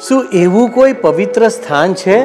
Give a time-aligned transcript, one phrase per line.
[0.00, 2.16] શું એવું કોઈ પવિત્ર સ્થાન છે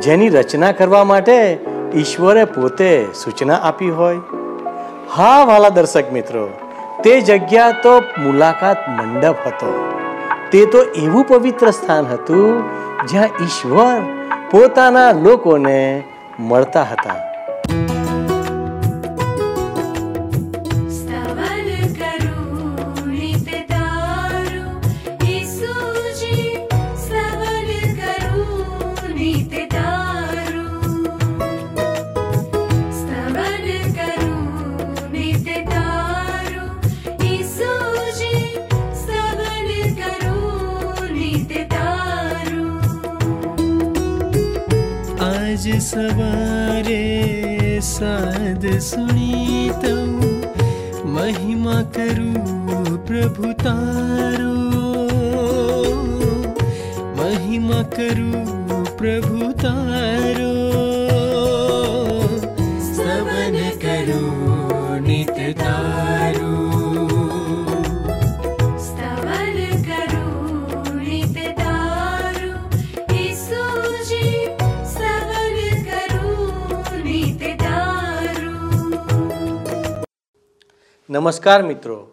[0.00, 1.58] જેની રચના કરવા માટે
[1.94, 4.16] ઈશ્વરે પોતે સૂચના આપી હોય?
[5.16, 6.48] હા, વાલા દર્શક મિત્રો,
[7.04, 9.98] તે જગ્યા તો મુલાકાત મંડપ હતો.
[10.52, 12.62] તે તો એવું પવિત્ર સ્થાન હતું
[13.08, 14.02] જ્યાં ઈશ્વર
[14.50, 16.04] પોતાના લોકોને
[16.38, 17.23] મળતા હતા.
[45.94, 50.40] सवारे साध सुनीतौ। सर्वे शाध
[51.00, 54.38] सुनि महिमाकप्रभु तार।
[57.16, 59.52] महिमाकू प्रभु
[65.06, 66.53] नित सम्य
[81.14, 82.08] નમસ્કાર મિત્રો.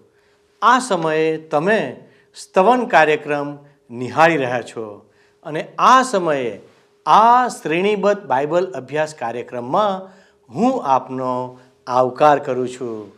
[0.62, 3.58] આ સમયે તમે સ્તવન કાર્યક્રમ
[3.90, 5.06] નિહાળી રહ્યા છો
[5.44, 6.60] અને આ સમયે
[7.06, 10.10] આ શ્રેણીબદ્ધ બાઇબલ અભ્યાસ કાર્યક્રમમાં
[10.50, 13.12] હું આપનો આવકાર કરું છું.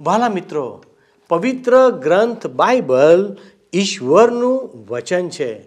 [0.00, 0.84] વાલા મિત્રો,
[1.28, 3.36] પવિત્ર ગ્રંથ બાઇબલ
[3.72, 5.64] ઈશ્વરનું વચન છે.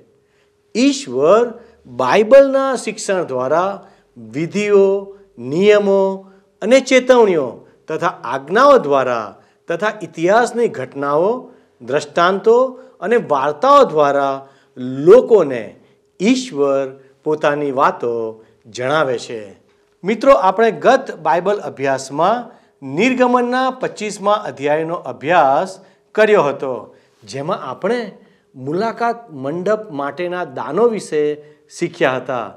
[0.76, 1.54] ઈશ્વર
[1.86, 9.36] બાઇબલના શિક્ષણ દ્વારા વિધિઓ, નિયમો અને ચેતવણીઓ તથા આજ્ઞાઓ દ્વારા
[9.72, 15.80] તથા ઇતિહાસની ઘટનાઓ, દ્રષ્ટાંતો અને વાર્તાઓ દ્વારા લોકોને
[16.22, 16.88] ઈશ્વર
[17.23, 19.55] પોતાની વાતો જણાવે છે.
[20.04, 22.61] મિત્રો, આપણે ગત બાઇબલ અભ્યાસમાં
[22.95, 25.80] નિર્ગમનના પચીસમા અધ્યાયનો અભ્યાસ
[26.11, 28.17] કર્યો હતો, જેમાં આપણે
[28.55, 31.43] મુલાકાત મંડપ માટેના દાનો વિશે
[31.80, 32.53] શીખ્યા હતા.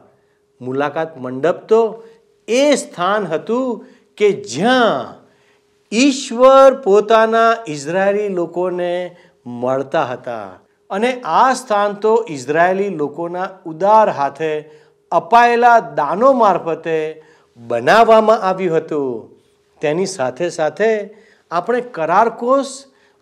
[0.60, 2.04] મુલાકાત મંડપ તો
[2.48, 3.86] એ સ્થાન હતું
[4.16, 5.23] કે જ્યાં
[5.94, 9.16] ઈશ્વર પોતાના ઇઝરાયેલી લોકોને
[9.46, 10.58] મળતા હતા.
[10.90, 14.70] અને આ સ્થાન તો ઇઝરાયેલી લોકોના ઉદાર હાથે
[15.12, 17.22] અપાયેલા દાનો મારફતે
[17.56, 19.34] બનાવવામાં આવ્યું હતું.
[19.80, 21.14] તેની સાથે સાથે
[21.50, 22.66] આપણે કરારકોષ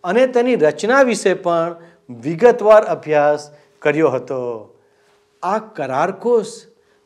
[0.04, 1.76] અને તેની રચના વિશે પણ
[2.10, 3.50] વિગતવાર અભ્યાસ
[3.82, 4.74] કર્યો હતો.
[5.42, 6.46] આ કરારકોષ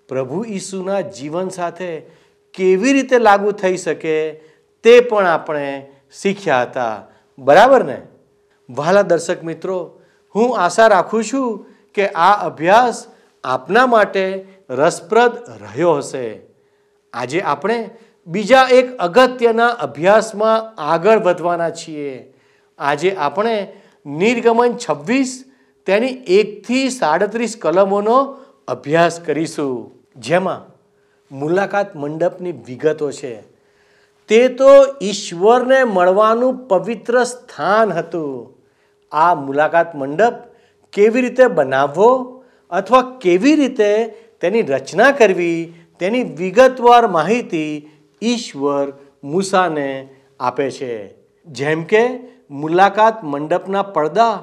[0.08, 2.06] પ્રભુ ઈસુના જીવન સાથે
[2.54, 4.40] કેવી રીતે લાગુ થઈ શકે
[4.86, 5.92] તે પણ આપણે
[6.22, 7.02] શીખ્યા હતા.
[7.38, 8.02] બરાબર ને?
[8.70, 10.00] વહાલા દર્શક મિત્રો,
[10.34, 13.06] હું આશા રાખું છું કે આ અભ્યાસ
[13.44, 15.32] આપના માટે રસપ્રદ
[15.62, 16.40] રહ્યો હશે.
[17.12, 17.90] આજે આપણે
[18.26, 22.34] બીજા એક અગત્યના અભ્યાસમાં આગળ વધવાના છીએ.
[22.78, 23.72] આજે આપણે
[24.06, 25.44] નિર્ગમન છવ્વીસ,
[25.86, 28.36] તેની એકથી સાડત્રીસ કલમોનો
[28.68, 29.92] અભ્યાસ કરીશું.
[30.16, 30.76] જેમાં
[31.38, 33.55] મુલાકાત મંડપની વિગતો છે.
[34.28, 34.68] તે તો
[35.02, 38.58] ઈશ્વરને મળવાનું પવિત્ર સ્થાન હતું.
[39.12, 40.34] આ મુલાકાત મંડપ
[40.92, 44.06] કેવી રીતે બનાવવો અથવા કેવી રીતે
[44.40, 47.90] તેની રચના કરવી તેની વિગતવાર માહિતી
[48.22, 48.92] ઈશ્વર
[49.24, 50.08] મૂસાને
[50.40, 51.14] આપે છે.
[51.46, 52.20] જેમ કે
[52.50, 54.42] મુલાકાત મંડપના પડદા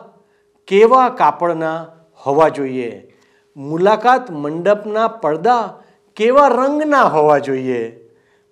[0.68, 1.86] કેવા કાપડના
[2.26, 3.12] હોવા જોઈએ.
[3.58, 5.80] મુલાકાત મંડપના પડદા
[6.16, 8.03] કેવા રંગના હોવા જોઈએ.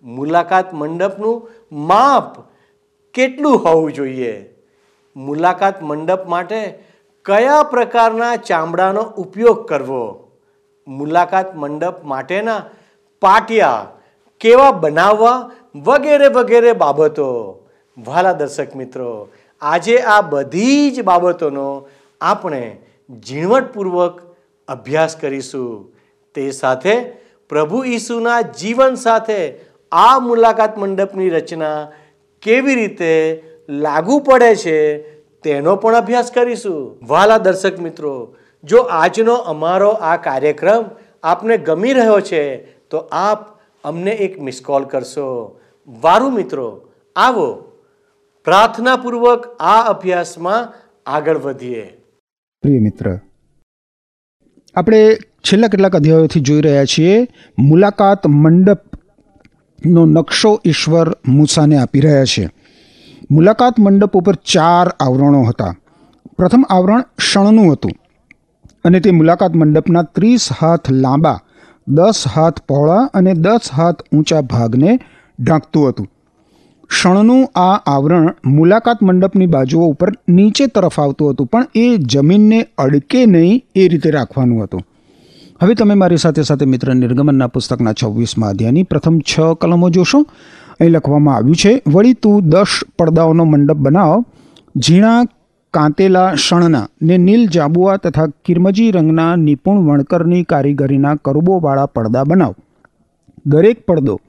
[0.04, 2.40] મુલાકાત મંડપનું માપ
[3.14, 4.50] કેટલું હોવું જોઈએ?
[5.16, 6.80] મુલાકાત મંડપ માટે
[7.26, 10.32] કયા પ્રકારના ચામડાનો ઉપયોગ કરવો?
[10.88, 12.66] મુલાકાત મંડપ માટેના
[13.22, 13.88] પાટિયા
[14.40, 17.30] કેવા બનાવવા વગેરે વગેરે બાબતો?
[17.98, 19.28] વાલા દર્શક મિત્રો,
[19.62, 21.88] આજે આ બધી જ બાબતોનો
[22.22, 22.80] આપણે
[23.24, 24.22] ઝીણવટપૂર્વક
[24.68, 25.92] અભ્યાસ કરીશું.
[26.36, 27.02] તે સાથે
[27.50, 31.92] પ્રભુ ઈસુના જીવન સાથે આ મુલાકાત મંડપની રચના
[32.42, 34.78] કેવી રીતે લાગુ પડે છે
[35.44, 36.98] તેનો પણ અભ્યાસ કરીશું.
[37.08, 40.84] વાલા દર્શક મિત્રો, જો આજનો અમારો આ કાર્યક્રમ
[41.24, 42.44] આપને ગમી રહ્યો છે,
[42.90, 43.40] તો આપ
[43.84, 45.28] અમને એક મિસ કોલ કરશો.
[46.02, 46.68] વારું મિત્રો,
[47.16, 47.50] આવો.
[48.46, 50.74] પ્રાર્થનાપૂર્વક આ અભ્યાસમાં
[51.06, 51.84] આગળ વધીએ.
[52.64, 53.20] પ્રિય મિત્ર,
[54.76, 55.02] આપણે
[55.44, 57.28] છેલ્લા કેટલાક અધ્યાયોથી જોઈ રહ્યા છીએ,
[57.60, 58.28] મુલાકાત
[59.82, 62.50] મંડપનો નકશો ઈશ્વર મૂસાને આપી રહ્યા છે.
[63.32, 65.74] મુલાકાત મંડપ ઉપર ચાર આવરણો હતા.
[66.38, 67.96] પ્રથમ આવરણ શણનું હતું
[68.86, 71.40] અને તે મુલાકાત મંડપના ત્રીસ હાથ લાંબા,
[71.88, 75.00] દસ હાથ પહોળા અને દસ હાથ ઊંચા ભાગને
[75.40, 76.08] ઢાંકતું હતું.
[76.90, 83.26] શણનું આ આવરણ મુલાકાત મંડપની બાજુઓ ઉપર નીચે તરફ આવતું હતું, પણ એ જમીનને અડકે
[83.26, 84.84] નહીં એ રીતે રાખવાનું હતું.
[85.62, 90.22] હવે તમે મારી સાથે સાથે મિત્ર નિર્ગમનના પુસ્તકના છવ્વીસમાં અધ્યાયની પ્રથમ છ કલમો જોશો.
[90.80, 94.24] અહીં લખવામાં આવ્યું છે, વળી તું દસ પડદાઓનો મંડપ બનાવ,
[94.78, 95.24] ઝીણા
[95.74, 102.56] કાંતેલા શણના ને નીલ જાંબુઆ તથા કિરમજી રંગના નિપુણ વણકરની કારીગરીના કરુબોવાળા પડદા બનાવ.
[103.46, 104.20] દરેક પડદો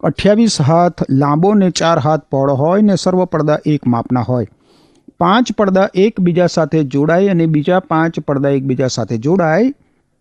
[0.00, 4.46] અઠ્યાવીસ હાથ લાંબો ને ચાર હાથ પહોળો હોય ને સર્વ પડદા એક માપના હોય.
[5.20, 9.72] પાંચ પડદા એકબીજા સાથે જોડાય અને બીજા પાંચ પડદા એકબીજા સાથે જોડાય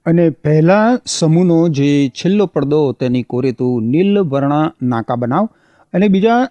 [0.06, 5.46] અને પહેલા સમૂહનો જે છેલ્લો પડદો તેની કોરે તું નીલ વર્ણા નાકા બનાવ
[5.94, 6.48] અને બીજા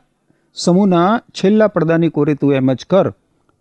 [0.54, 3.12] સમૂહના છેલ્લા પડદાની કોરે તું એમ જ કર.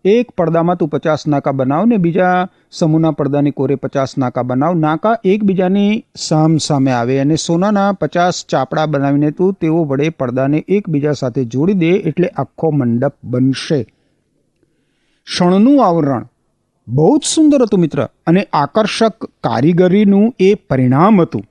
[0.04, 4.74] એક પડદામાં તું પચાસ નાકા બનાવ ને બીજા સમૂહના પડદાની કોરે પચાસ નાકા બનાવ.
[4.74, 11.12] નાકા એકબીજાની સામ સામે આવે અને સોનાના પચાસ ચાપડા બનાવીને તું તેઓ વડે પડદાને એકબીજા
[11.12, 13.86] સાથે જોડી દે એટલે આખો મંડપ બનશે.
[15.26, 16.24] શણનું આવરણ.
[16.90, 18.08] બહુ જ સુંદર હતું મિત્ર.
[18.26, 21.44] અને આકર્ષક કારીગરીનું એ પરિણામ હતું.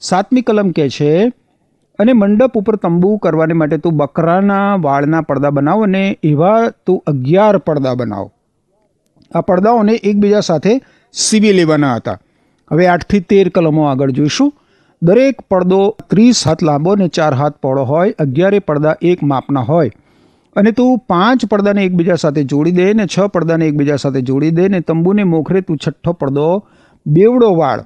[0.00, 1.32] સાતમી કલમ કહે છે,
[1.98, 7.58] અને મંડપ ઉપર તંબુ કરવાને માટે તું બકરાના વાળના પડદા બનાવ અને એવા તું અગિયાર
[7.58, 8.30] પડદા બનાવ.
[9.34, 10.80] આ પડદાઓને એકબીજા સાથે
[11.12, 12.18] સીવી લેવાના હતા.
[12.72, 14.52] હવે આઠથી તેર કલમો આગળ જોઈશું.
[15.02, 19.90] દરેક પડદો ત્રીસ હાથ લાંબો ને ચાર હાથ પહોળો હોય, અગિયારે પડદા એક માપના હોય.
[20.56, 24.68] અને તું પાંચ પડદાને એકબીજા સાથે જોડી દે ને છ પડદાને એકબીજા સાથે જોડી દે
[24.68, 26.48] ને તંબુને મોખરે તું છઠ્ઠો પડદો
[27.06, 27.80] બેવડો વાળ.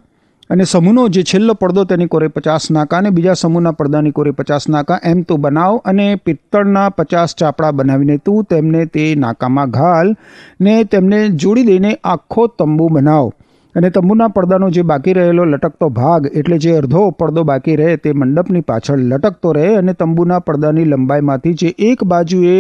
[0.50, 4.68] અને સમૂહનો જે છેલ્લો પડદો તેની કોરે પચાસ નાકા અને બીજા સમૂહના પડદાની કોરે પચાસ
[4.68, 10.16] નાકા, એમ તું બનાવ અને પિત્તળના પચાસ ચાપડા બનાવીને તું તેમને તે નાકામાં ઘાલ
[10.60, 13.32] ને તેમને જોડી દઈને આખો તંબુ બનાવ.
[13.74, 18.12] અને તંબુના પડદાનો જે બાકી રહેલો લટકતો ભાગ, એટલે જે અડધો પડદો બાકી રહે તે
[18.12, 22.54] મંડપની પાછળ લટકતો રહે અને તંબુના પડદાની લંબાઈમાંથી જે એક બાજુએ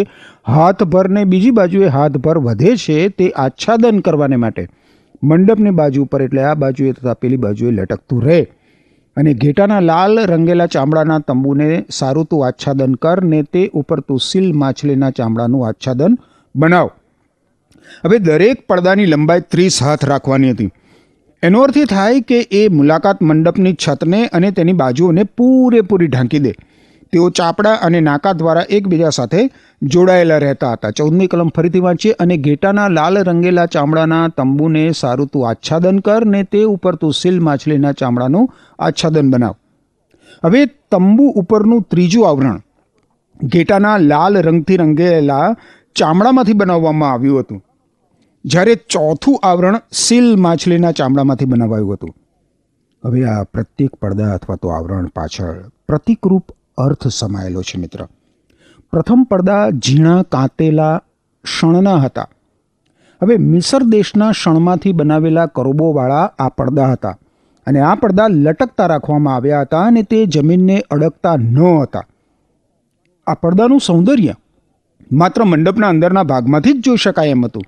[0.54, 4.66] હાથભરને બીજી બાજુએ હાથભર વધે છે તે આચ્છાદન કરવાને માટે
[5.22, 8.40] મંડપની બાજુ ઉપર, એટલે આ બાજુએ તથા પેલી બાજુએ લટકતું રહે.
[9.16, 11.68] અને ઘેટાના લાલ રંગેલા ચામડાના તંબુને
[11.98, 16.16] સારું તું આચ્છાદન કર ને તે ઉપર તું સીલ માછલીના ચામડાનું આચ્છાદન
[16.54, 16.88] બનાવ.
[18.04, 20.74] હવે દરેક પડદાની લંબાઈ ત્રીસ હાથ રાખવાની હતી.
[21.46, 26.52] એનો અર્થ એ થાય કે એ મુલાકાત મંડપની છતને અને તેની બાજુઓને પૂરેપૂરી ઢાંકી દે.
[27.12, 29.40] તેઓ ચાપડા અને નાકા દ્વારા એકબીજા સાથે
[29.82, 30.92] જોડાયેલા રહેતા હતા.
[30.98, 36.40] ચૌદમી કલમ ફરીથી વાંચીએ અને ઘેટાના લાલ રંગેલા ચામડાના તંબુને સારું તું આચ્છાદન કર ને
[36.54, 38.48] તે ઉપર તું સીલ માછલીના ચામડાનું
[38.78, 39.54] આચ્છાદન બનાવ.
[40.44, 42.58] હવે તંબુ ઉપરનું ત્રીજું આવરણ
[43.40, 45.46] ઘેટાના લાલ રંગથી રંગેલા
[45.96, 47.62] ચામડામાંથી બનાવવામાં આવ્યું હતું.
[48.44, 52.12] જ્યારે ચોથું આવરણ સીલ માછલીના ચામડામાંથી બનાવાયું હતું.
[53.04, 55.56] હવે આ પ્રત્યેક પડદા અથવા તો આવરણ પાછળ
[55.88, 56.46] પ્રતિકરૂપ
[56.78, 58.00] અર્થ સમાયેલો છે મિત્ર.
[58.92, 60.94] પ્રથમ પડદા ઝીણા કાંતેલા
[61.44, 62.28] શણના હતા.
[63.22, 67.16] હવે મિસર દેશના શણમાંથી બનાવેલા કરોબોવાળા આ પડદા હતા
[67.66, 72.06] અને આ પડદા લટકતા રાખવામાં આવ્યા હતા અને તે જમીનને અડકતા ન હતા.
[73.26, 74.34] આ પડદાનું સૌંદર્ય
[75.12, 77.62] માત્ર મંડપના અંદરના ભાગમાંથી જ જોઈ શકાય એમ હતું.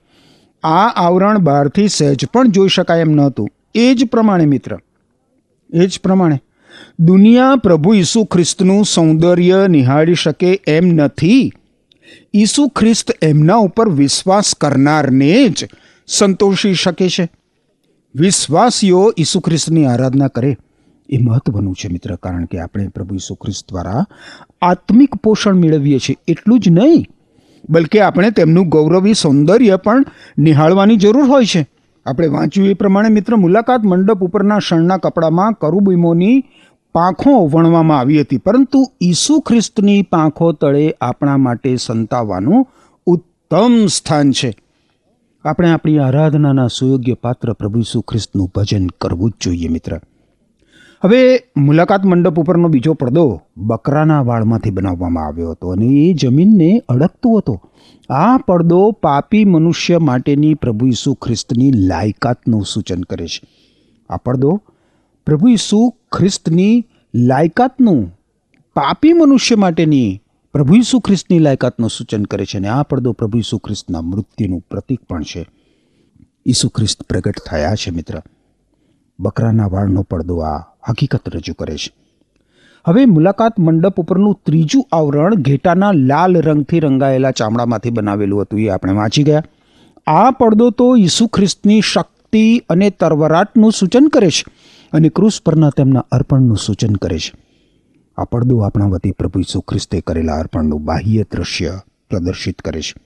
[0.67, 3.49] આ આવરણ બહારથી સહેજ પણ જોઈ શકાય એમ નહોતું.
[3.75, 4.79] એ જ પ્રમાણે મિત્ર,
[5.71, 6.39] એ જ પ્રમાણે.
[6.99, 11.53] દુનિયા પ્રભુ ઈસુ ખ્રિસ્તનું સૌંદર્ય નિહાળી શકે એમ નથી.
[12.35, 15.69] ઈસુ ખ્રિસ્ત એમના ઉપર વિશ્વાસ કરનારને જ
[16.09, 17.29] સંતોષી શકે છે.
[18.15, 20.57] વિશ્વાસીઓ ઈસુ ખ્રિસ્તની આરાધના કરે.
[21.09, 24.07] એ મહત્વનું છે મિત્ર, કારણ કે આપણે પ્રભુ ઈસુ ખ્રિસ્ત દ્વારા
[24.63, 26.17] આત્મિક પોષણ મેળવીએ છીએ.
[26.29, 27.07] એટલું જ નહીં.
[27.71, 30.05] બલકે આપણે તેમનું ગૌરવી, સૌંદર્ય પણ
[30.39, 31.67] નિહાળવાની જરૂર હોય છે.
[32.07, 36.45] આપણે વાંચ્યું એ પ્રમાણે, મિત્ર, મુલાકાત મંડપ ઉપરના શણના કપડામાં કરુબીમોની
[36.93, 38.39] પાંખો વણવામાં આવી હતી.
[38.39, 42.67] પરંતુ ઈસુ ખ્રિસ્તની પાંખો તળે આપણા માટે સંતાવવાનું
[43.07, 44.55] ઉત્તમ સ્થાન છે.
[45.45, 50.01] આપણે આપણી આરાધનાના સુયોગ્ય પાત્ર પ્રભુ ઈસુ ખ્રિસ્તનું ભજન કરવું જ જોઈએ, મિત્ર.
[51.03, 57.37] હવે મુલાકાત મંડપ ઉપરનો બીજો પડદો બકરાના વાળમાંથી બનાવવામાં આવ્યો હતો અને એ જમીનને અડકતો
[57.37, 57.63] હતો.
[58.09, 63.49] આ પડદો પાપી મનુષ્ય માટેની પ્રભુ ઈસુ ખ્રિસ્તની લાયકાતનું સૂચન કરે છે.
[64.11, 64.63] આ પડદો
[65.27, 68.19] પ્રભુ ઈસુ ખ્રિસ્તની લાયકાતનું,
[68.75, 70.21] પાપી મનુષ્ય માટેની
[70.53, 75.01] પ્રભુ ઈસુ ખ્રિસ્તની લાયકાતનું સૂચન કરે છે અને આ પડદો પ્રભુ ઈસુ ખ્રિસ્તના મૃત્યુનું પ્રતીક
[75.09, 75.47] પણ છે.
[76.47, 78.23] ઈસુ ખ્રિસ્ત પ્રગટ થયા છે મિત્ર.
[79.21, 81.93] બકરાના વાળનો પડદો આ હકીકત રજૂ કરે છે.
[82.89, 88.93] હવે મુલાકાત મંડપ ઉપરનું ત્રીજું આવરણ ઘેટાના લાલ રંગથી રંગાયેલા ચામડામાંથી બનાવેલું હતું એ આપણે
[88.93, 89.43] વાંચી ગયા.
[90.07, 94.45] આ પડદો તો ઈસુ ખ્રિસ્તની શક્તિ અને તરવરાટનું સૂચન કરે છે
[94.93, 97.33] અને ક્રૂસ પરના તેમના અર્પણનું સૂચન કરે છે.
[98.19, 101.81] આ પડદો આપણા વતી પ્રભુ ઈસુ ખ્રિસ્તે કરેલા અર્પણનું બાહ્ય દ્રશ્ય
[102.11, 103.06] પ્રદર્શિત કરે છે.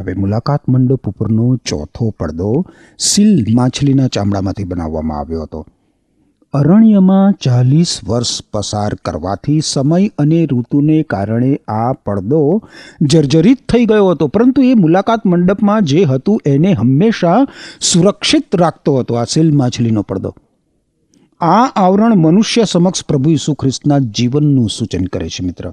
[0.00, 2.66] હવે મુલાકાત મંડપ ઉપરનો ચોથો પડદો
[2.98, 5.66] સીલ માછલીના ચામડામાંથી બનાવવામાં આવ્યો હતો.
[6.52, 12.62] અરણ્યમાં ચાલીસ વર્ષ પસાર કરવાથી સમય અને ઋતુને કારણે આ પડદો
[13.02, 14.28] જર્જરિત થઈ ગયો હતો.
[14.28, 17.46] પરંતુ એ મુલાકાત મંડપમાં જે હતું એને હંમેશા
[17.80, 20.34] સુરક્ષિત રાખતો હતો આ સીલ માછલીનો પડદો.
[21.40, 25.72] આ આવરણ મનુષ્ય સમક્ષ પ્રભુ ઈસુ ખ્રિસ્તના જીવનનું સૂચન કરે છે મિત્ર.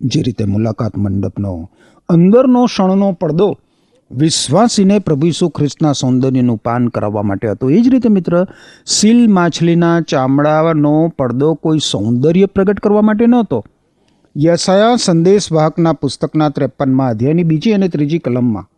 [0.00, 1.70] જે રીતે મુલાકાત મંડપનો
[2.12, 3.48] અંદરનો ક્ષણનો પડદો
[4.10, 7.70] વિશ્વાસીને પ્રભુ ઈસુ ખ્રિસ્તના સૌંદર્યનું પાન કરાવવા માટે હતો.
[7.70, 8.46] એ જ રીતે મિત્ર,
[8.86, 13.64] સીલ માછલીના ચામડાનો પડદો કોઈ સૌંદર્ય પ્રગટ કરવા માટે નહોતો.
[14.36, 18.68] યસાયા સંદેશવાહકના પુસ્તકના ત્રેપનમાં અધ્યાયની બીજી અને ત્રીજી કલમમાં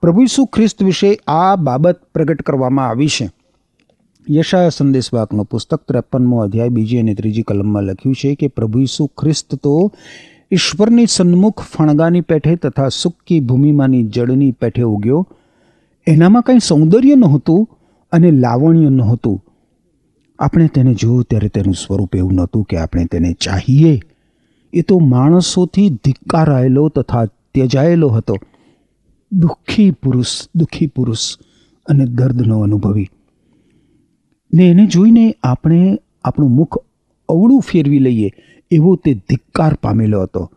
[0.00, 3.30] પ્રભુ ઈસુ ખ્રિસ્ત વિશે આ બાબત પ્રગટ કરવામાં આવી છે.
[4.30, 9.54] યશાયા સંદેશવાહકનું પુસ્તક ત્રેપનમો અધ્યાય બીજી અને ત્રીજી કલમમાં લખ્યું છે કે પ્રભુ ઈસુ ખ્રિસ્ત
[9.54, 9.92] તો
[10.52, 15.28] ઈશ્વરની સન્મુખ ફણગાની પેઠે તથા સુક્કી ભૂમિમાંની જળની પેઠે ઉગ્યો.
[16.06, 17.78] એનામાં કંઈ સૌંદર્ય નહોતું
[18.12, 19.44] અને લાવણ્ય નહોતું.
[20.38, 24.00] આપણે તેને જોયું ત્યારે તેનું સ્વરૂપ એવું નહોતું કે આપણે તેને ચાહીએ.
[24.72, 28.36] એ તો માણસોથી ધિક્કારાયેલો તથા ત્યજાયેલો હતો.
[29.32, 31.38] દુઃખી પુરુષ દુઃખી પુરુષ
[31.86, 33.08] અને દર્દનો અનુભવી.
[34.54, 36.84] ને એને જોઈને આપણે આપણું મુખ
[37.28, 38.30] અવળું ફેરવી લઈએ.
[38.72, 40.50] એવો તે ધિક્કાર પામેલો હતો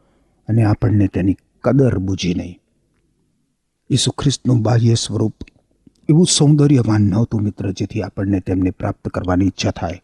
[0.48, 2.60] અને આપણને તેની કદર બૂજી નહીં.
[3.92, 5.34] ઈસુ ખ્રિસ્તનું બાહ્ય સ્વરૂપ
[6.10, 10.02] એવું સૌંદર્યવાન નહોતું મિત્ર જેથી આપણને તેમને પ્રાપ્ત કરવાની ઈચ્છા થાય.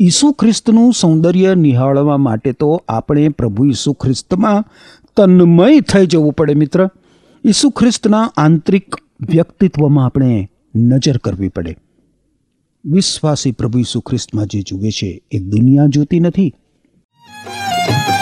[0.00, 4.64] ઈસુ ખ્રિસ્તનું સૌંદર્ય નિહાળવા માટે તો આપણે પ્રભુ ઈસુ ખ્રિસ્તમાં
[5.16, 6.88] તન્મય થઈ જવું પડે મિત્ર.
[7.44, 11.76] ઈસુ ખ્રિસ્તના આંતરિક વ્યક્તિત્વમાં આપણે નજર કરવી પડે.
[12.84, 16.54] વિશ્વાસી પ્રભુ ઈસુ ખ્રિસ્તમાં જે જુએ છે એ દુનિયા જોતી નથી
[17.88, 18.15] રાખો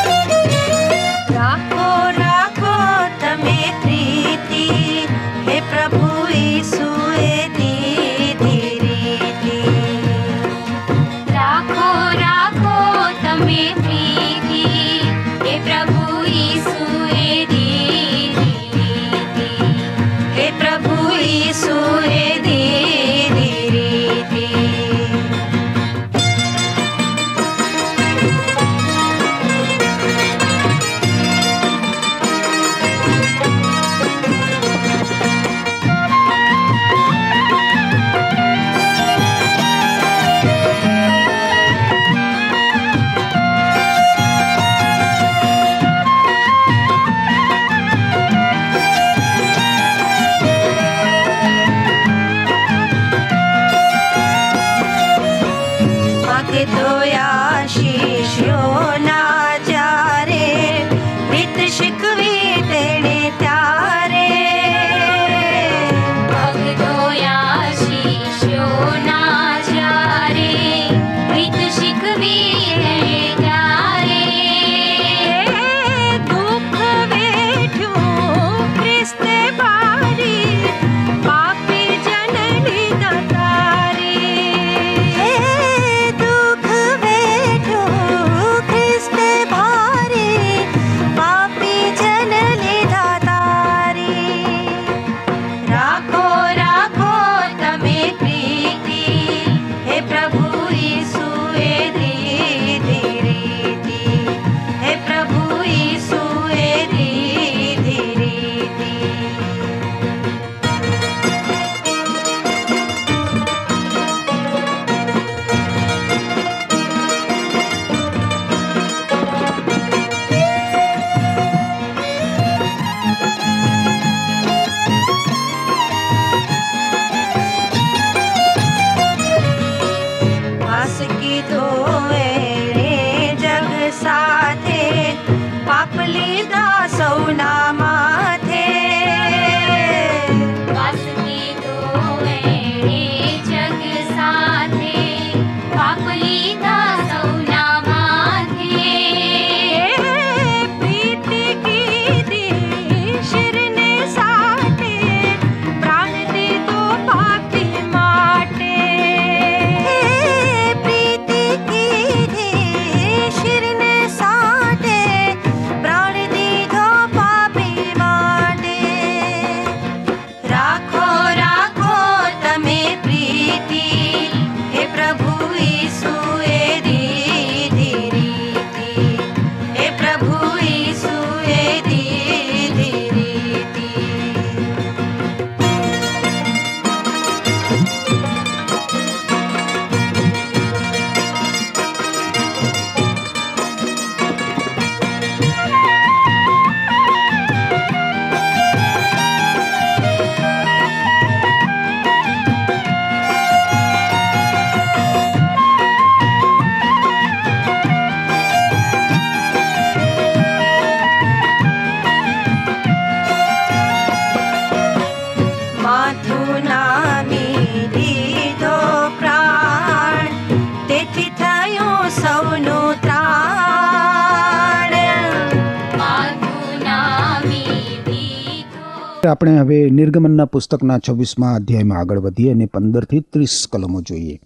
[229.35, 234.41] આપણે હવે નિર્ગમનના પુસ્તકના છવ્વીસમાં અધ્યાયમાં આગળ વધીએ અને પંદરથી ત્રીસ કલમો જોઈએ.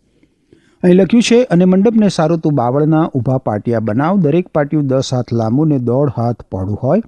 [0.83, 5.33] અહીં લખ્યું છે, અને મંડપને સારું તું બાવળના ઊભા પાટિયા બનાવ, દરેક પાટિયું દસ હાથ
[5.33, 7.03] લાંબુ ને દોઢ હાથ પહોળું હોય.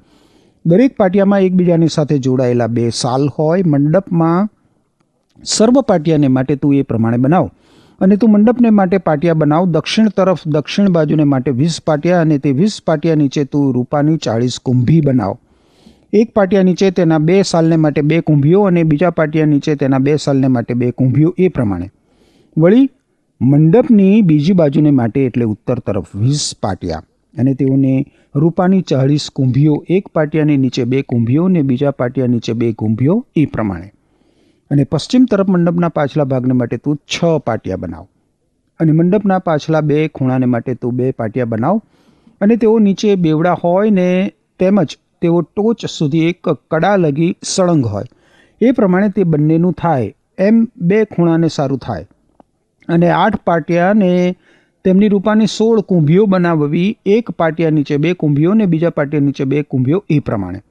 [0.66, 3.62] દરેક પાટિયામાં એકબીજાની સાથે જોડાયેલા બે સાલ હોય.
[3.66, 4.48] મંડપમાં
[5.44, 7.50] સર્વ પાટિયાને માટે તું એ પ્રમાણે બનાવ.
[8.00, 9.66] અને તું મંડપને માટે પાટિયા બનાવ.
[9.66, 14.58] દક્ષિણ તરફ દક્ષિણ બાજુને માટે વીસ પાટિયા અને તે વીસ પાટિયા નીચે તું રૂપાની ચાળીસ
[14.64, 15.38] કુંભી બનાવ.
[16.12, 20.16] એક પાટિયા નીચે તેના બે સાલને માટે બે કુંભીઓ અને બીજા પાટિયા નીચે તેના બે
[20.16, 21.90] સાલને માટે બે કુંભીઓ, એ પ્રમાણે.
[22.58, 22.90] વળી
[23.40, 27.02] મંડપની બીજી બાજુને માટે એટલે ઉત્તર તરફ વીસ પાટિયા
[27.38, 32.72] અને તેઓને રૂપાની ચાળીસ કુંભીઓ, એક પાટિયાની નીચે બે કુંભીઓ અને બીજા પાટિયા નીચે બે
[32.72, 33.92] કુંભીઓ, એ પ્રમાણે.
[34.70, 38.06] અને પશ્ચિમ તરફ મંડપના પાછલા ભાગને માટે તું છ પાટિયા બનાવ.
[38.80, 41.82] અને મંડપના પાછલા બે ખૂણાને માટે તું બે પાટિયા બનાવ.
[42.40, 48.04] અને તેઓ નીચે બેવડા હોય ને તેમજ તેઓ ટોચ સુધી એક કડા લગી સળંગ હોય.
[48.60, 50.14] એ પ્રમાણે તે બંનેનું થાય.
[50.38, 52.06] એમ બે ખૂણાને સારું થાય.
[52.88, 54.36] અને આઠ પાટિયાને
[54.84, 59.62] તેમની રૂપાની સોળ કુંભીઓ બનાવવી, એક પાટિયા નીચે બે કુંભીઓ ને બીજા પાટિયા નીચે બે
[59.62, 60.62] કુંભીઓ એ પ્રમાણે.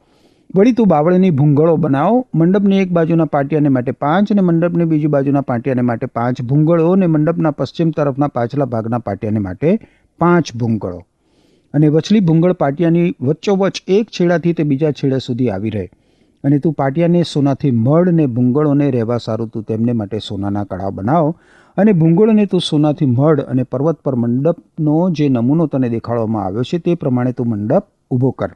[0.55, 2.27] વળી તું બાવળની ભૂંગળો બનાવો.
[2.35, 7.07] મંડપની એક બાજુના પાટિયાને માટે પાંચ અને મંડપની બીજી બાજુના પાટિયાને માટે પાંચ ભૂંગળો અને
[7.07, 9.79] મંડપના પશ્ચિમ તરફના પાછલા ભાગના પાટિયાને માટે
[10.19, 11.05] પાંચ ભૂંગળો.
[11.73, 15.89] અને વચલી ભૂંગળ પાટિયાની વચ્ચોવચ એક છેડાથી તે બીજા છેડા સુધી આવી રહે.
[16.43, 21.35] અને તું પાટિયાને સોનાથી મળ ને ભૂંગળોને રહેવા સારું તું તેમને માટે સોનાના કડા બનાવ.
[21.77, 26.77] અને ભૂંગળોને તું સોનાથી મળ અને પર્વત પર મંડપનો જે નમૂનો તને દેખાડવામાં આવ્યો છે
[26.77, 28.49] તે પ્રમાણે તું મંડપ ઊભો કર.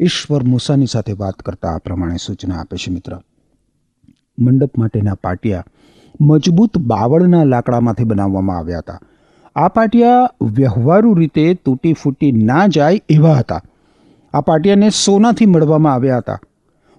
[0.00, 3.18] ઈશ્વર મૂસાની સાથે વાત કરતા આ પ્રમાણે સૂચના આપે છે મિત્ર.
[4.38, 5.64] મંડપ માટેના પાટિયા
[6.20, 9.00] મજબૂત બાવળના લાકડામાંથી બનાવવામાં આવ્યા હતા.
[9.56, 13.60] આ પાટિયા વ્યવહારુ રીતે તૂટી ફૂટી ના જાય એવા હતા.
[14.34, 16.38] આ પાટિયાને સોનાથી મળવામાં આવ્યા હતા.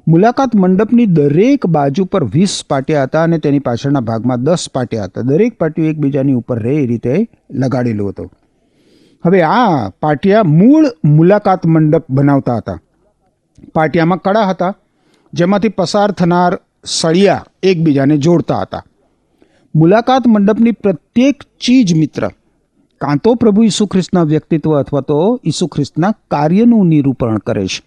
[0.07, 5.21] મુલાકાત મંડપની દરેક બાજુ પર વીસ પાટિયા હતા અને તેની પાછળના ભાગમાં દસ પાટિયા હતા.
[5.21, 8.31] દરેક પાટિયું એકબીજાની ઉપર રહે એ રીતે લગાડેલું હતું.
[9.25, 12.79] હવે આ પાટિયા મૂળ મુલાકાત મંડપ બનાવતા હતા.
[13.73, 14.73] પાટિયામાં કડા હતા,
[15.33, 18.83] જેમાંથી પસાર થનાર સળિયા એકબીજાને જોડતા હતા.
[19.75, 22.29] મુલાકાત મંડપની પ્રત્યેક ચીજ મિત્ર
[23.01, 27.83] કાં તો પ્રભુ ઈસુ ખ્રિસ્તના વ્યક્તિત્વ અથવા તો ઈસુ ખ્રિસ્તના કાર્યનું નિરૂપણ કરે છે.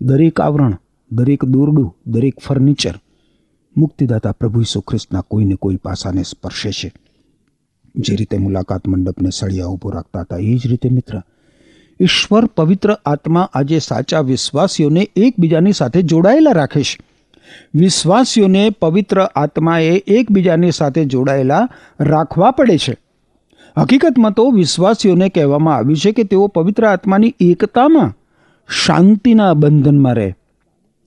[0.00, 0.76] દરેક આવરણ,
[1.12, 2.94] દરેક દોરડું, દરેક ફર્નિચર
[3.76, 6.92] મુક્તિદાતા પ્રભુ ઈસુ ખ્રિસ્તના કોઈને કોઈ પાસાને સ્પર્શે છે.
[7.96, 11.22] જે રીતે મુલાકાત મંડપને સળિયા ઊભો રાખતા હતા, એ જ રીતે મિત્ર,
[12.00, 16.98] ઈશ્વર પવિત્ર આત્મા આજે સાચા વિશ્વાસીઓને એકબીજાની સાથે જોડાયેલા રાખે છે.
[17.74, 21.68] વિશ્વાસીઓને પવિત્ર આત્માએ એકબીજાની સાથે જોડાયેલા
[22.00, 23.07] રાખવા પડે છે.
[23.76, 28.14] હકીકતમાં તો વિશ્વાસીઓને કહેવામાં આવ્યું છે કે તેઓ પવિત્ર આત્માની એકતામાં
[28.84, 30.34] શાંતિના બંધનમાં રહે.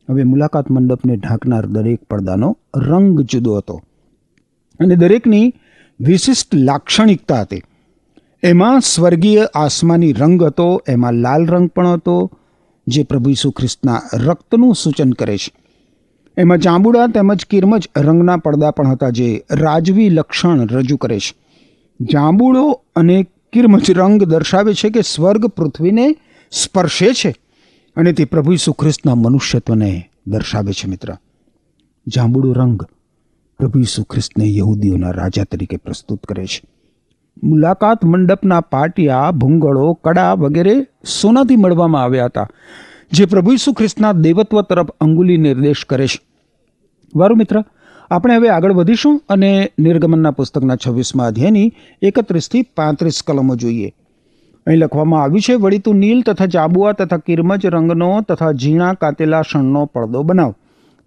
[0.10, 3.82] હવે મુલાકાત મંડપને ઢાંકનાર દરેક પડદાનો રંગ જુદો હતો
[4.80, 5.54] અને દરેકની
[6.00, 7.62] વિશિષ્ટ લાક્ષણિકતા હતી.
[8.44, 12.32] એમાં સ્વર્ગીય આસમાની રંગ હતો, એમાં લાલ રંગ પણ હતો,
[12.88, 15.54] જે પ્રભુ ઈસુ ખ્રિસ્તના રક્તનું સૂચન કરે છે.
[16.38, 21.41] એમાં જાંબુડા તેમજ કિરમજ રંગના પડદા પણ હતા, જે રાજવી લક્ષણ રજૂ કરે છે.
[22.02, 26.16] જાંબુડો અને કિરમચ રંગ દર્શાવે છે કે સ્વર્ગ પૃથ્વીને
[26.52, 27.36] સ્પર્શે છે
[27.96, 31.18] અને તે પ્રભુ ઈસુ ખ્રિસ્તના મનુષ્યત્વને દર્શાવે છે, મિત્ર.
[32.08, 32.84] જાંબુડો રંગ
[33.60, 36.62] પ્રભુ ઈસુ ખ્રિસ્તને યહૂદીઓના રાજા તરીકે પ્રસ્તુત કરે છે.
[37.44, 40.88] મુલાકાત મંડપના પાટિયા, ભૂંગળો, કડા વગેરે
[41.22, 42.50] સોનાથી મળવામાં આવ્યા હતા,
[43.12, 46.26] જે પ્રભુ ઈસુ ખ્રિસ્તના દેવત્વ તરફ અંગુલી નિર્દેશ કરે છે.
[47.16, 47.64] વારું મિત્ર
[48.12, 51.68] આપણે હવે આગળ વધીશું અને નિર્ગમનના પુસ્તકના છવ્વીસમાં અધ્યાયની
[52.02, 53.92] એકત્રીસથી પાંત્રીસ કલમો જોઈએ.
[54.68, 59.42] અહીં લખવામાં આવ્યું છે, વળી તું નીલ તથા જાબુઆ તથા કિરમજ રંગનો તથા ઝીણા કાતેલા
[59.42, 60.52] શણનો પડદો બનાવ.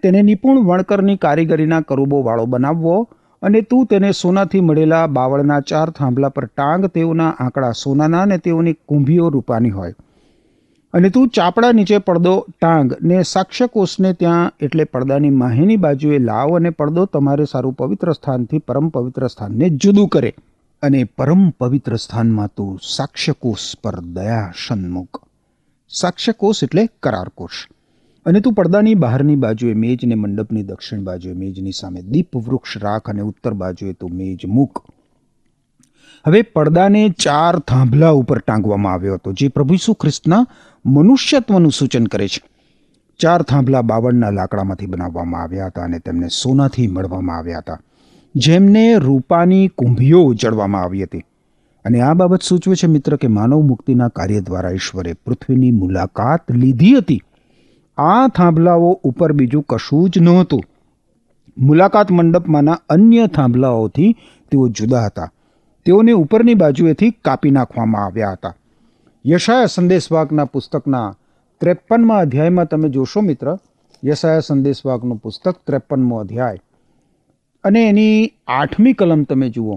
[0.02, 2.96] તેને નિપુણ વણકરની કારીગરીના કરુબોવાળો બનાવવો
[3.42, 8.76] અને તું તેને સોનાથી મળેલા બાવળના ચાર થાંભલા પર ટાંગ તેઓના આંકડા સોનાના અને તેઓની
[8.86, 9.94] કુંભીઓ રૂપાની હોય.
[10.94, 16.70] અને તું ચાપડા નીચે પડદો ટાંગ ને સાક્ષ્યકોષને ત્યાં એટલે પડદાની માહીની બાજુએ લાવ અને
[16.70, 20.34] પડદો તમારે સારું પવિત્ર સ્થાનથી પરમ પવિત્ર સ્થાનને જુદું કરે.
[20.82, 25.22] અને પરમ પવિત્ર સ્થાનમાં તું સાક્ષ્યકોષ પર દયા સન્મુખ.
[25.88, 27.68] સાક્ષ્યકોષ એટલે કરારકોષ.
[28.26, 33.10] અને તું પડદાની બહારની બાજુએ મેજ ને મંડપની દક્ષિણ બાજુએ મેજની સામે દીપ વૃક્ષ રાખ
[33.10, 34.84] અને ઉત્તર બાજુએ તું મેજ મૂક.
[36.26, 40.46] હવે પડદાને ચાર થાંભલા ઉપર ટાંગવામાં આવ્યો હતો, જે પ્રભુ ઈસુ ખ્રિસ્તના
[40.86, 42.42] મનુષ્યત્વનું સૂચન કરે છે.
[43.18, 47.80] ચાર થાંભલા બાવળના લાકડામાંથી બનાવવામાં આવ્યા હતા અને તેમને સોનાથી મળવામાં આવ્યા હતા.
[48.36, 51.24] જેમને રૂપાની કુંભીઓ ઉજળવામાં આવી હતી.
[51.84, 56.96] અને આ બાબત સૂચવે છે મિત્ર કે માનવ મુક્તિના કાર્ય દ્વારા ઈશ્વરે પૃથ્વીની મુલાકાત લીધી
[56.96, 57.22] હતી.
[57.96, 60.62] આ થાંભલાઓ ઉપર બીજું કશું જ નહોતું.
[61.58, 64.16] મુલાકાત મંડપમાંના અન્ય થાંભલાઓથી
[64.50, 65.30] તેઓ જુદા હતા.
[65.84, 68.54] તેઓને ઉપરની બાજુએથી કાપી નાખવામાં આવ્યા હતા.
[69.26, 71.16] યશાયા સંદેશવાકના પુસ્તકના
[71.60, 73.58] ત્રેપનમાં અધ્યાયમાં તમે જોશો મિત્ર,
[74.04, 76.58] યશાયા સંદેશવાકનું પુસ્તક ત્રેપનમો અધ્યાય.
[77.64, 79.76] અને એની આઠમી કલમ તમે જુઓ.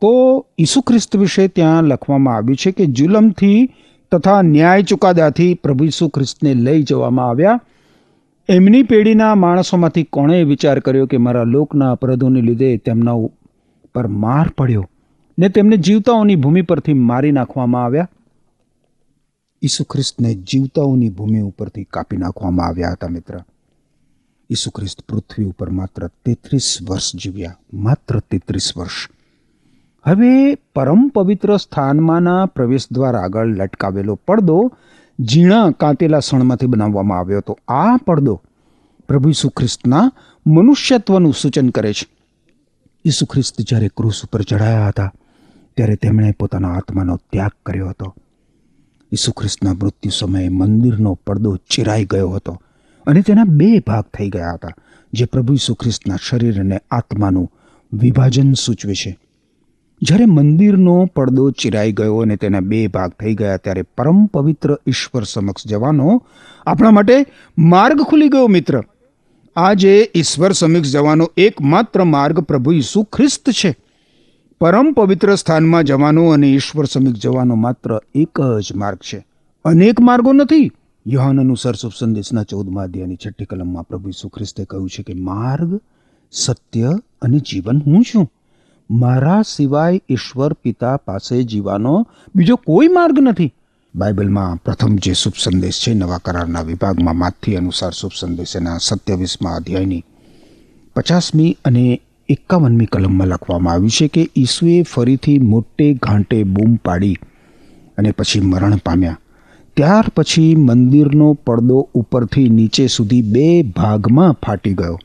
[0.00, 3.70] તો ઈસુ ખ્રિસ્ત વિશે ત્યાં લખવામાં આવ્યું છે કે જુલમથી
[4.12, 7.60] તથા ન્યાય ચુકાદાથી પ્રભુ ઈસુ ખ્રિસ્તને લઈ જવામાં આવ્યા.
[8.48, 13.12] એમની પેઢીના માણસોમાંથી કોણે વિચાર કર્યો કે મારા લોકના અપરાધોને લીધે તેમના
[13.94, 14.90] પર માર પડ્યો
[15.38, 18.08] ને તેમને જીવતાઓની ભૂમિ પરથી મારી નાખવામાં આવ્યા?
[19.62, 23.40] ઈસુ ખ્રિસ્તને જીવતાઓની ભૂમિ ઉપરથી કાપી નાખવામાં આવ્યા હતા, મિત્ર.
[24.50, 29.08] ઈસુ ખ્રિસ્ત પૃથ્વી ઉપર માત્ર તેત્રીસ વર્ષ જીવ્યા, માત્ર તેત્રીસ વર્ષ.
[30.06, 34.72] હવે પરમ પવિત્ર સ્થાનમાંના પ્રવેશ દ્વાર આગળ લટકાવેલો પડદો
[35.20, 37.58] ઝીણા કાંતેલા સણમાંથી બનાવવામાં આવ્યો હતો.
[37.68, 38.42] આ પડદો
[39.08, 40.12] પ્રભુ ઈસુ ખ્રિસ્તના
[40.46, 42.06] મનુષ્યત્વનું સૂચન કરે છે.
[43.04, 45.12] ઈસુ ખ્રિસ્ત જ્યારે ક્રૂસ ઉપર ચડાયા હતા,
[45.76, 48.14] ત્યારે તેમણે પોતાના આત્માનો ત્યાગ કર્યો હતો.
[49.12, 52.62] ઈસુ ખ્રિસ્તના મૃત્યુ સમયે મંદિરનો પડદો ચિરાઈ ગયો હતો
[53.06, 54.68] અને તેના બે ભાગ થઈ ગયા હતા,
[55.12, 57.50] જે પ્રભુ ઈસુ ખ્રિસ્તના શરીર અને આત્માનું
[57.92, 59.18] વિભાજન સૂચવે છે.
[60.02, 65.24] જ્યારે મંદિરનો પડદો ચિરાઈ ગયો અને તેના બે ભાગ થઈ ગયા, ત્યારે પરમ પવિત્ર ઈશ્વર
[65.24, 66.22] સમક્ષ જવાનો
[66.66, 67.26] આપણા માટે
[67.58, 68.82] માર્ગ ખુલી ગયો મિત્ર.
[69.56, 73.76] આજે ઈશ્વર સમક્ષ જવાનો એકમાત્ર માર્ગ પ્રભુ ઈસુ ખ્રિસ્ત છે.
[74.60, 79.26] પરમ પવિત્ર સ્થાનમાં જવાનો અને ઈશ્વર સમીપ જવાનો માત્ર એક જ માર્ગ છે.
[79.64, 80.72] અનેક માર્ગો નથી.
[81.06, 85.80] યોહાન અનુસાર શુભ સંદેશના ચૌદમા અધ્યાયની છઠ્ઠી કલમમાં પ્રભુ ઈસુ ખ્રિસ્તે કહ્યું છે કે માર્ગ,
[86.32, 88.30] સત્ય અને જીવન હું છું.
[88.90, 93.52] મારા સિવાય ઈશ્વર પિતા પાસે જીવાનો બીજો કોઈ માર્ગ નથી.
[93.96, 99.56] બાઇબલમાં પ્રથમ જે શુભ સંદેશ છે નવા કરારના વિભાગમાં માથી અનુસાર શુભ સંદેશ એના સત્યાવીસમાં
[99.56, 100.04] અધ્યાયની
[100.96, 107.16] પચાસમી અને એકાવનમી કલમમાં લખવામાં આવ્યું છે કે ઈસુએ ફરીથી મોટે ઘાંટે બૂમ પાડી
[107.98, 109.18] અને પછી મરણ પામ્યા.
[109.76, 114.98] ત્યાર પછી મંદિરનો પડદો ઉપરથી નીચે સુધી બે ભાગમાં ફાટી ગયો.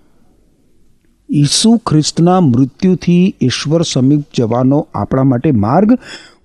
[1.32, 5.98] ઈસુ ખ્રિસ્તના મૃત્યુથી ઈશ્વર સમીપ જવાનો આપણા માટે માર્ગ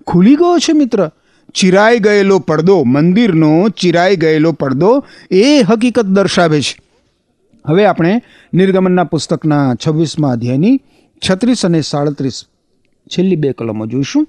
[0.07, 1.09] ખુલી ગયો છે મિત્ર.
[1.53, 6.90] ચિરાઈ ગયેલો પડદો, મંદિરનો ચિરાઈ ગયેલો પડદો એ હકીકત દર્શાવે છે.
[7.65, 8.21] હવે આપણે
[8.53, 10.77] નિર્ગમનના પુસ્તકના છવ્વીસમાં અધ્યાયની
[11.21, 12.45] છત્રીસ અને સાડત્રીસ
[13.07, 14.27] છેલ્લી બે કલમો જોઈશું.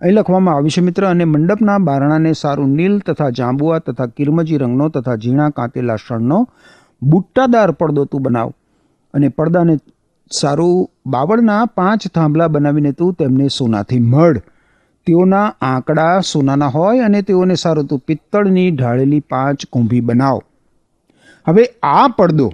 [0.00, 4.88] અહીં લખવામાં આવ્યું છે, મિત્ર, અને મંડપના બારણાને સારું નીલ તથા જાંબુઆ તથા કિરમજી રંગનો
[4.88, 6.48] તથા ઝીણા કાંતેલા શણનો
[7.02, 8.50] બુટ્ટાદાર પડદો તું બનાવ
[9.14, 9.76] અને પડદાને
[10.30, 14.38] સારું બાવળના પાંચ થાંભલા બનાવીને તું તેમને સોનાથી મળ.
[15.06, 20.38] તેઓના આંકડા સોનાના હોય અને તેઓને સારું તું પિત્તળની ઢાળેલી પાંચ કુંભી બનાવ.
[21.46, 22.52] હવે આ પડદો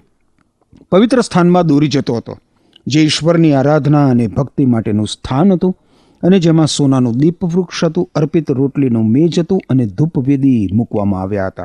[0.88, 2.38] પવિત્ર સ્થાનમાં દોરી જતો હતો,
[2.86, 5.76] જે ઈશ્વરની આરાધના અને ભક્તિ માટેનું સ્થાન હતું
[6.22, 11.64] અને જેમાં સોનાનું દીપવૃક્ષ હતું, અર્પિત રોટલીનું મેજ હતું અને ધૂપવેદી મૂકવામાં આવ્યા હતા.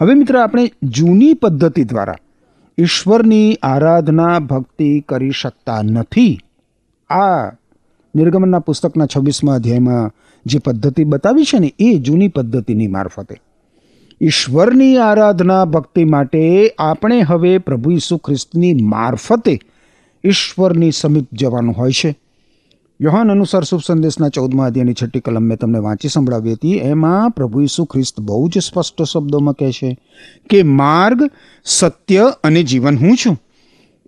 [0.00, 2.14] હવે મિત્ર, આપણે જૂની પદ્ધતિ દ્વારા
[2.78, 6.38] ઈશ્વરની આરાધના, ભક્તિ કરી શકતા નથી.
[7.10, 7.50] આ
[8.14, 10.10] નિર્ગમનના પુસ્તકના છવ્વીસમાં અધ્યાયમાં
[10.46, 13.36] જે પદ્ધતિ બતાવી છે ને, એ જૂની પદ્ધતિની મારફતે.
[14.20, 19.58] ઈશ્વરની આરાધના ભક્તિ માટે આપણે હવે પ્રભુ ઈસુ ખ્રિસ્તની મારફતે
[20.24, 22.18] ઈશ્વરની સમીપ જવાનું હોય છે.
[23.00, 26.72] યોહાન અનુસાર શુભ સંદેશના ચૌદમા અધ્યાયની છઠ્ઠી કલમ મેં તમને વાંચી સંભળાવી હતી.
[26.72, 29.98] એમાં પ્રભુ ઈસુ ખ્રિસ્ત બહુ જ સ્પષ્ટ શબ્દોમાં કહે છે
[30.50, 31.30] કે, માર્ગ,
[31.64, 33.38] સત્ય અને જીવન હું છું.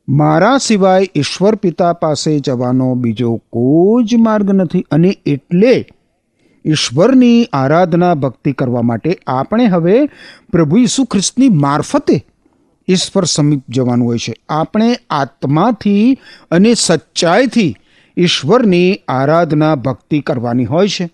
[0.08, 5.86] મારા સિવાય ઈશ્વર પિતા પાસે જવાનો બીજો કોઈ જ માર્ગ નથી અને એટલે
[6.66, 10.06] ઈશ્વરની આરાધના ભક્તિ કરવા માટે આપણે હવે
[10.52, 12.26] પ્રભુ ઈસુ ખ્રિસ્તની મારફતે
[12.88, 14.34] ઈશ્વર સમીપ જવાનું હોય છે.
[14.48, 16.18] આપણે આત્માથી
[16.50, 17.76] અને સચ્ચાઈથી
[18.16, 21.10] ઈશ્વરની આરાધના ભક્તિ કરવાની હોય છે.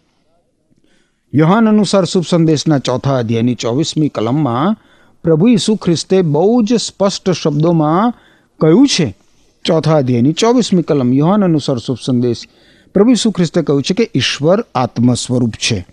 [1.34, 4.76] યુહાન અનુસાર શુભ સંદેશના ચોથા અધ્યાયની ચોવીસમી કલમમાં
[5.22, 8.14] પ્રભુ ઈસુ ખ્રિસ્તે બહુ જ સ્પષ્ટ શબ્દોમાં
[8.60, 9.16] કહ્યું છે.
[9.64, 12.48] ચોથા અધ્યાયની ચોવીસમી કલમ યોહાન અનુસાર શુભ સંદેશ
[12.96, 15.86] પ્રભુ ઈસુ ખ્રિસ્તે કહ્યું છે કે ઈશ્વર આત્મ સ્વરૂપ છે.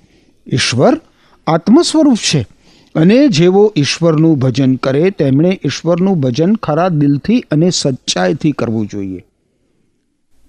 [0.54, 1.02] ઈશ્વર
[1.48, 2.48] આત્મ સ્વરૂપ છે.
[2.96, 9.26] અને જેવો ઈશ્વરનું ભજન કરે, તેમણે ઈશ્વરનું ભજન ખરા દિલથી અને સચ્ચાઈથી કરવું જોઈએ.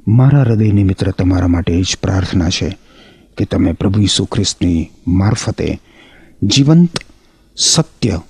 [0.09, 2.79] મારા હૃદયની મિત્ર તમારા માટે એ જ પ્રાર્થના છે
[3.38, 5.81] કે તમે પ્રભુ ઈસુ ખ્રિસ્તની મારફતે
[6.43, 6.90] જીવંત,
[7.57, 8.21] સત્ય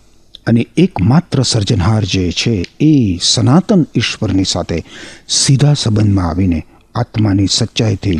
[0.47, 4.85] અને એકમાત્ર સર્જનહાર જે છે, એ સનાતન ઈશ્વરની સાથે
[5.29, 8.19] સીધા સંબંધમાં આવીને આત્માની સચ્ચાઈથી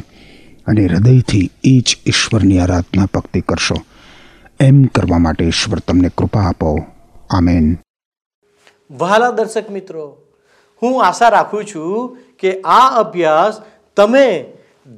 [0.67, 3.75] અને હૃદયથી એ જ ઈશ્વરની આરાધના ભક્તિ કરશો.
[4.61, 6.79] એમ કરવા માટે ઈશ્વર તમને કૃપા આપો.
[7.31, 7.77] આમેન.
[8.91, 10.17] વહાલા દર્શક મિત્રો,
[10.83, 13.61] હું આશા રાખું છું કે આ અભ્યાસ
[13.97, 14.45] તમે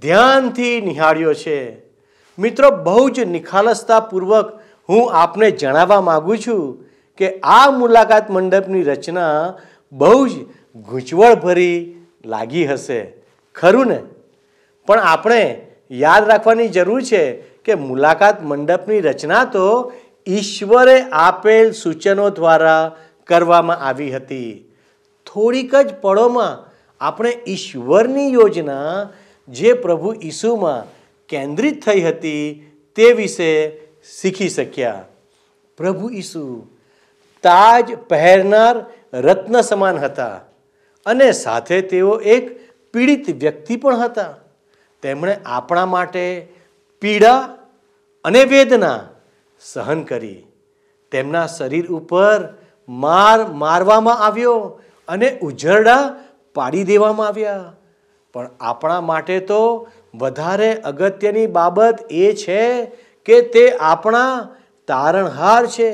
[0.02, 1.76] ધ્યાનથી નિહાળ્યો છે.
[2.38, 6.84] મિત્રો, બહુ જ નિખાલસતાપૂર્વક હું આપને જણાવવા માગું છું
[7.16, 9.54] કે આ મુલાકાત મંડપની રચના
[9.92, 10.32] બહુ જ
[10.76, 13.15] ગૂંચવણભરી લાગી હશે.
[13.56, 13.98] ખરું ને?
[14.86, 19.92] પણ આપણે યાદ રાખવાની જરૂર છે કે મુલાકાત મંડપની રચના તો
[20.28, 24.64] ઈશ્વરે આપેલ સૂચનો દ્વારા કરવામાં આવી હતી.
[25.26, 29.10] થોડીક જ પળોમાં આપણે ઈશ્વરની યોજના
[29.48, 30.84] જે પ્રભુ ઈસુમાં
[31.28, 33.68] કેન્દ્રિત થઈ હતી તે વિશે
[34.20, 35.04] શીખી શક્યા.
[35.76, 36.66] પ્રભુ ઈસુ
[37.42, 40.40] તાજ પહેરનાર રત્ન સમાન હતા
[41.06, 42.65] અને સાથે તેઓ એક
[42.96, 44.34] પીડિત વ્યક્તિ પણ હતા.
[45.02, 46.48] તેમણે આપણા માટે
[47.00, 47.58] પીડા
[48.24, 48.94] અને વેદના
[49.60, 50.46] સહન કરી.
[51.10, 52.54] તેમના શરીર ઉપર
[52.88, 56.16] માર મારવામાં આવ્યો અને ઉજરડા
[56.54, 57.72] પાડી દેવામાં આવ્યા.
[58.32, 62.84] પણ આપણા માટે તો વધારે અગત્યની બાબત એ છે
[63.24, 64.48] કે તે આપણા
[64.88, 65.92] તારણહાર છે.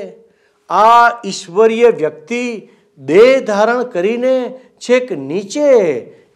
[0.69, 5.69] આ ઈશ્વરીય વ્યક્તિ દેહ ધારણ કરીને છેક નીચે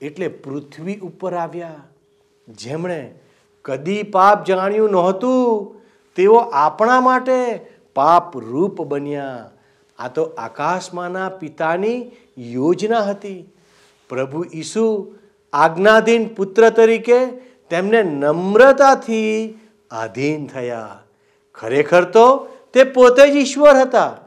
[0.01, 1.75] એટલે પૃથ્વી ઉપર આવ્યા.
[2.47, 3.19] જેમણે
[3.65, 5.75] કદી પાપ જાણ્યું નહોતું,
[6.15, 9.49] તેઓ આપણા માટે પાપ રૂપ બન્યા.
[9.99, 13.49] આ તો આકાશમાંના પિતાની યોજના હતી.
[14.09, 15.15] પ્રભુ ઈસુ
[15.53, 17.25] આજ્ઞાધીન પુત્ર તરીકે
[17.69, 19.59] તેમને નમ્રતાથી
[19.91, 20.99] આધીન થયા.
[21.53, 24.17] ખરેખર તો તે પોતે જ ઈશ્વર હતા.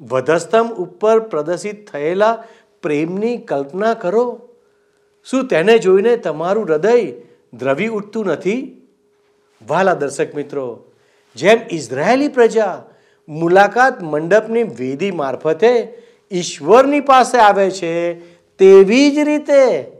[0.00, 2.44] વધસ્તંભ ઉપર પ્રદર્શિત થયેલા
[2.82, 4.45] પ્રેમની કલ્પના કરો.
[5.30, 7.12] શું તેને જોઈને તમારું હૃદય
[7.54, 8.82] દ્રવી ઉઠતું નથી?
[9.68, 10.84] વાલા દર્શક મિત્રો,
[11.36, 12.82] જેમ ઇઝરાયેલી પ્રજા
[13.28, 18.20] મુલાકાત મંડપની વેદી મારફતે ઈશ્વરની પાસે આવે છે,
[18.58, 19.92] તેવી જ રીતે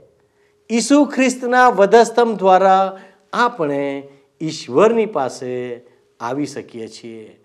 [0.71, 2.99] ઈસુ ખ્રિસ્તના વધસ્તંભ દ્વારા
[3.33, 4.03] આપણે
[4.41, 5.81] ઈશ્વરની પાસે
[6.19, 7.39] આવી શકીએ છીએ.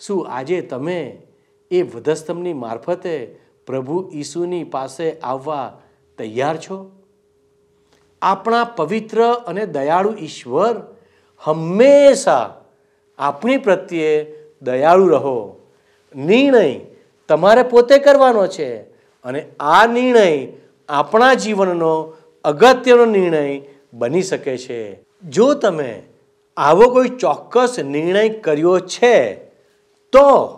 [0.00, 1.22] શું આજે તમે
[1.70, 5.80] એ વધસ્તંભની મારફતે પ્રભુ ઈસુની પાસે આવવા
[6.18, 6.99] તૈયાર છો?
[8.22, 10.76] આપણા પવિત્ર અને દયાળુ ઈશ્વર
[11.38, 12.54] હંમેશા
[13.18, 15.60] આપણી પ્રત્યે દયાળુ રહો.
[16.16, 16.80] નિર્ણય
[17.28, 18.80] તમારે પોતે કરવાનો છે
[19.24, 20.46] અને આ નિર્ણય
[20.88, 23.60] આપણા જીવનનો અગત્યનો નિર્ણય
[23.92, 25.00] બની શકે છે.
[25.28, 26.02] જો તમે
[26.56, 29.34] આવો કોઈ ચોક્કસ નિર્ણય કર્યો છે,
[30.12, 30.56] તો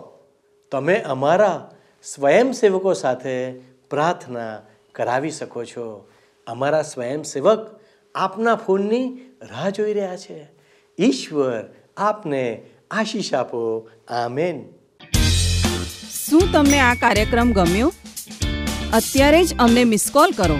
[0.71, 1.71] તમે અમારા
[2.03, 3.51] સ્વયંસેવકો સાથે
[3.89, 4.61] પ્રાર્થના
[4.95, 6.07] કરાવી શકો છો.
[6.47, 7.79] અમારા સ્વયંસેવક
[8.15, 10.47] આપના ફોનની રાહ જોઈ રહ્યા છે.
[10.99, 13.89] ઈશ્વર આપને આશીષ આપો.
[14.09, 14.69] આમેન.
[16.25, 17.93] શું તમને આ કાર્યક્રમ ગમ્યો?
[18.93, 20.59] અત્યારે જ અમને મિસ કોલ કરો.